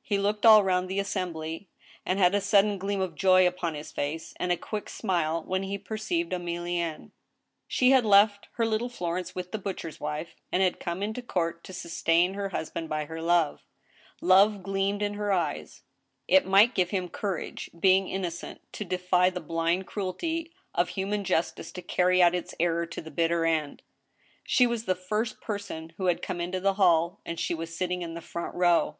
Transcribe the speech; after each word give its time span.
He 0.00 0.16
looked 0.16 0.46
all 0.46 0.64
round 0.64 0.88
the 0.88 0.98
assembly, 0.98 1.68
and 2.06 2.18
had 2.18 2.34
a 2.34 2.40
sudden 2.40 2.78
gleam 2.78 3.02
of 3.02 3.14
joy 3.14 3.46
upon 3.46 3.74
his 3.74 3.92
face, 3.92 4.32
and 4.40 4.50
a 4.50 4.56
quick 4.56 4.86
smile^ 4.86 5.44
when 5.44 5.64
he 5.64 5.76
perceived 5.76 6.32
Emili 6.32 6.76
enne. 6.78 7.10
She 7.68 7.90
had 7.90 8.06
left 8.06 8.48
her 8.52 8.64
little 8.64 8.88
Florence 8.88 9.34
with 9.34 9.52
the 9.52 9.58
butcher's 9.58 10.00
wife, 10.00 10.36
and 10.50 10.62
had 10.62 10.80
come 10.80 11.02
into 11.02 11.20
court 11.20 11.62
to 11.64 11.74
sustain 11.74 12.32
her 12.32 12.48
husband 12.48 12.88
by 12.88 13.04
her 13.04 13.20
love. 13.20 13.66
Love 14.22 14.62
gleamed 14.62 15.02
in 15.02 15.12
her 15.12 15.30
eyes. 15.30 15.82
It 16.26 16.46
might 16.46 16.74
give 16.74 16.88
him 16.88 17.10
courage, 17.10 17.68
being 17.78 18.08
innocent, 18.08 18.62
to 18.72 18.82
defy 18.86 19.28
the 19.28 19.40
blind 19.42 19.86
cruelty 19.86 20.54
of 20.74 20.88
human 20.88 21.22
justice 21.22 21.70
to 21.72 21.82
carry 21.82 22.22
out 22.22 22.34
its 22.34 22.54
error 22.58 22.86
to 22.86 23.02
the 23.02 23.10
bitter 23.10 23.44
end! 23.44 23.82
She 24.42 24.66
was 24.66 24.86
the 24.86 24.94
first 24.94 25.38
person 25.42 25.92
who 25.98 26.06
had 26.06 26.22
come 26.22 26.40
into 26.40 26.60
the 26.60 26.74
hall, 26.80 27.20
and 27.26 27.38
she 27.38 27.52
was 27.54 27.76
sitting 27.76 28.00
in 28.00 28.14
the 28.14 28.22
front 28.22 28.54
row. 28.54 28.96